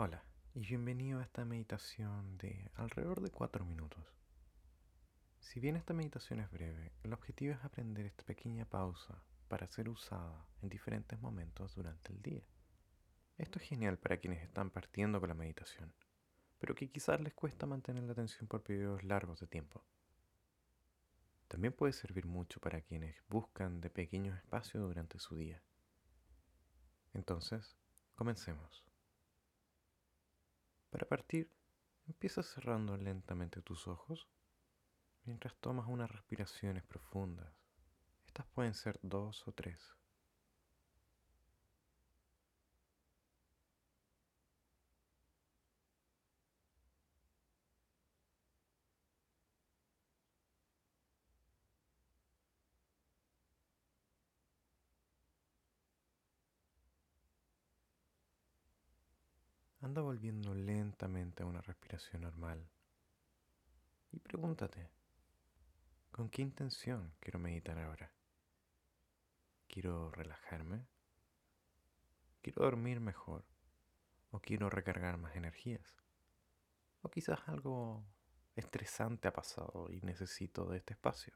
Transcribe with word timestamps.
Hola 0.00 0.22
y 0.54 0.60
bienvenido 0.60 1.18
a 1.18 1.24
esta 1.24 1.44
meditación 1.44 2.38
de 2.38 2.70
alrededor 2.76 3.20
de 3.20 3.32
4 3.32 3.64
minutos. 3.64 4.06
Si 5.40 5.58
bien 5.58 5.74
esta 5.74 5.92
meditación 5.92 6.38
es 6.38 6.48
breve, 6.52 6.92
el 7.02 7.12
objetivo 7.12 7.52
es 7.54 7.64
aprender 7.64 8.06
esta 8.06 8.22
pequeña 8.22 8.64
pausa 8.64 9.20
para 9.48 9.66
ser 9.66 9.88
usada 9.88 10.46
en 10.62 10.68
diferentes 10.68 11.20
momentos 11.20 11.74
durante 11.74 12.12
el 12.12 12.22
día. 12.22 12.44
Esto 13.38 13.58
es 13.58 13.64
genial 13.64 13.98
para 13.98 14.18
quienes 14.18 14.40
están 14.40 14.70
partiendo 14.70 15.18
con 15.18 15.30
la 15.30 15.34
meditación, 15.34 15.92
pero 16.60 16.76
que 16.76 16.88
quizás 16.88 17.20
les 17.20 17.34
cuesta 17.34 17.66
mantener 17.66 18.04
la 18.04 18.12
atención 18.12 18.46
por 18.46 18.62
periodos 18.62 19.02
largos 19.02 19.40
de 19.40 19.48
tiempo. 19.48 19.82
También 21.48 21.72
puede 21.72 21.92
servir 21.92 22.24
mucho 22.24 22.60
para 22.60 22.82
quienes 22.82 23.16
buscan 23.28 23.80
de 23.80 23.90
pequeños 23.90 24.38
espacios 24.38 24.80
durante 24.80 25.18
su 25.18 25.34
día. 25.34 25.60
Entonces, 27.14 27.76
comencemos. 28.14 28.87
Para 30.90 31.06
partir, 31.06 31.50
empieza 32.06 32.42
cerrando 32.42 32.96
lentamente 32.96 33.60
tus 33.60 33.86
ojos 33.86 34.28
mientras 35.24 35.54
tomas 35.56 35.86
unas 35.86 36.10
respiraciones 36.10 36.82
profundas. 36.84 37.52
Estas 38.26 38.46
pueden 38.46 38.74
ser 38.74 38.98
dos 39.02 39.46
o 39.46 39.52
tres. 39.52 39.97
Anda 59.88 60.02
volviendo 60.02 60.52
lentamente 60.54 61.42
a 61.42 61.46
una 61.46 61.62
respiración 61.62 62.20
normal. 62.20 62.62
Y 64.12 64.18
pregúntate, 64.18 64.90
¿con 66.10 66.28
qué 66.28 66.42
intención 66.42 67.14
quiero 67.20 67.38
meditar 67.38 67.78
ahora? 67.78 68.12
¿Quiero 69.66 70.10
relajarme? 70.10 70.86
¿Quiero 72.42 72.64
dormir 72.64 73.00
mejor? 73.00 73.46
¿O 74.30 74.40
quiero 74.40 74.68
recargar 74.68 75.16
más 75.16 75.34
energías? 75.36 75.96
¿O 77.00 77.08
quizás 77.08 77.40
algo 77.46 78.04
estresante 78.56 79.26
ha 79.28 79.32
pasado 79.32 79.88
y 79.90 80.02
necesito 80.02 80.66
de 80.66 80.76
este 80.76 80.92
espacio? 80.92 81.32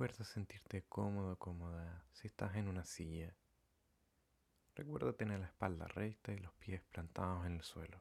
Recuerda 0.00 0.24
sentirte 0.24 0.82
cómodo, 0.88 1.36
cómoda 1.38 2.06
si 2.14 2.26
estás 2.26 2.56
en 2.56 2.68
una 2.68 2.86
silla. 2.86 3.36
Recuerda 4.74 5.12
tener 5.12 5.40
la 5.40 5.44
espalda 5.44 5.86
recta 5.88 6.32
y 6.32 6.38
los 6.38 6.54
pies 6.54 6.80
plantados 6.84 7.44
en 7.44 7.56
el 7.56 7.62
suelo. 7.62 8.00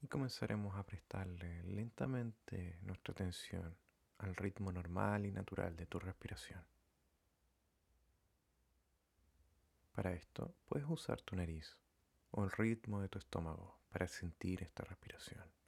Y 0.00 0.08
comenzaremos 0.08 0.74
a 0.74 0.82
prestarle 0.84 1.62
lentamente 1.62 2.80
nuestra 2.82 3.12
atención 3.12 3.76
al 4.18 4.34
ritmo 4.34 4.72
normal 4.72 5.24
y 5.24 5.30
natural 5.30 5.76
de 5.76 5.86
tu 5.86 6.00
respiración. 6.00 6.64
Para 9.92 10.12
esto 10.12 10.56
puedes 10.64 10.88
usar 10.88 11.22
tu 11.22 11.36
nariz 11.36 11.78
o 12.32 12.42
el 12.42 12.50
ritmo 12.50 13.00
de 13.00 13.08
tu 13.08 13.20
estómago 13.20 13.78
para 13.90 14.08
sentir 14.08 14.64
esta 14.64 14.82
respiración. 14.82 15.59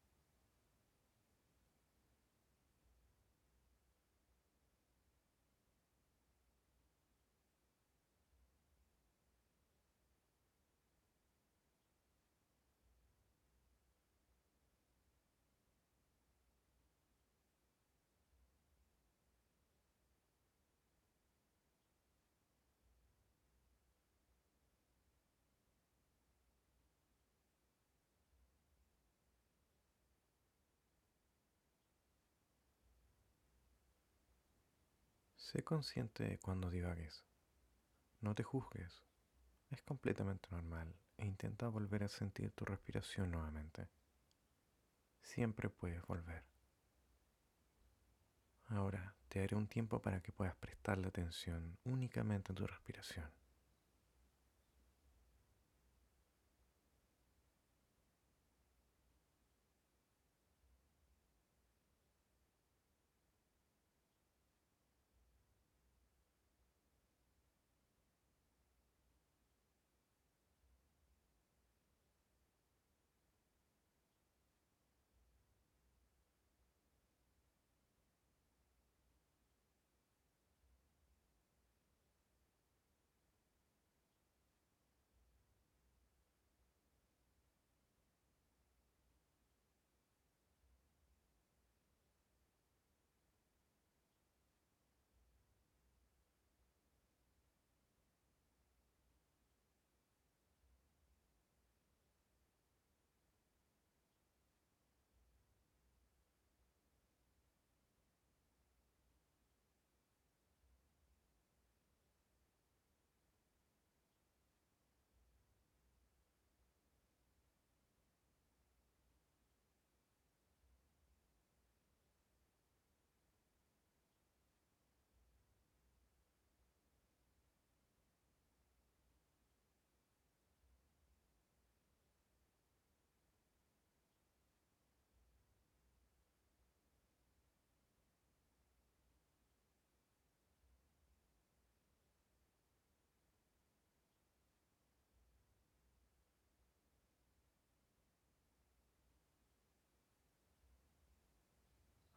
Sé 35.42 35.64
consciente 35.64 36.22
de 36.22 36.38
cuando 36.38 36.70
divagues. 36.70 37.24
No 38.20 38.32
te 38.32 38.44
juzgues. 38.44 39.02
Es 39.70 39.82
completamente 39.82 40.48
normal 40.52 40.94
e 41.18 41.26
intenta 41.26 41.66
volver 41.66 42.04
a 42.04 42.08
sentir 42.08 42.52
tu 42.52 42.64
respiración 42.64 43.32
nuevamente. 43.32 43.88
Siempre 45.24 45.68
puedes 45.68 46.00
volver. 46.06 46.44
Ahora 48.68 49.16
te 49.28 49.40
daré 49.40 49.56
un 49.56 49.66
tiempo 49.66 50.00
para 50.00 50.22
que 50.22 50.30
puedas 50.30 50.54
prestarle 50.54 51.08
atención 51.08 51.76
únicamente 51.84 52.52
a 52.52 52.54
tu 52.54 52.64
respiración. 52.64 53.28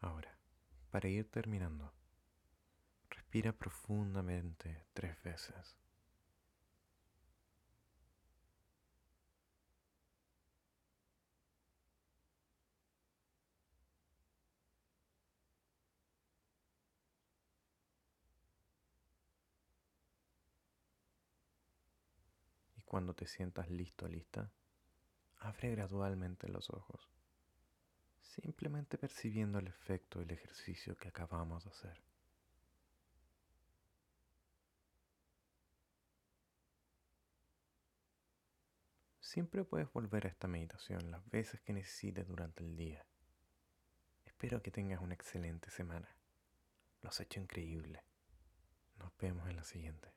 Ahora, 0.05 0.37
para 0.95 1.09
ir 1.09 1.29
terminando, 1.29 1.91
respira 3.09 3.51
profundamente 3.51 4.85
tres 4.93 5.21
veces. 5.23 5.77
Y 22.77 22.83
cuando 22.83 23.13
te 23.13 23.27
sientas 23.27 23.69
listo, 23.69 24.07
lista, 24.07 24.49
abre 25.39 25.71
gradualmente 25.71 26.47
los 26.47 26.69
ojos 26.69 27.09
simplemente 28.25 28.97
percibiendo 28.97 29.59
el 29.59 29.67
efecto 29.67 30.19
del 30.19 30.31
ejercicio 30.31 30.95
que 30.97 31.07
acabamos 31.07 31.63
de 31.63 31.69
hacer. 31.69 32.01
Siempre 39.19 39.63
puedes 39.65 39.91
volver 39.91 40.25
a 40.25 40.29
esta 40.29 40.47
meditación 40.47 41.11
las 41.11 41.27
veces 41.29 41.59
que 41.61 41.73
necesites 41.73 42.27
durante 42.27 42.63
el 42.63 42.75
día. 42.75 43.05
Espero 44.23 44.61
que 44.61 44.71
tengas 44.71 45.01
una 45.01 45.13
excelente 45.13 45.69
semana. 45.71 46.15
Lo 47.01 47.09
has 47.09 47.19
hecho 47.19 47.39
increíble. 47.39 48.03
Nos 48.97 49.15
vemos 49.17 49.47
en 49.49 49.55
la 49.57 49.63
siguiente. 49.63 50.13